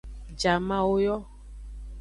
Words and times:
Jamawo 0.39 0.95
yo. 1.05 1.15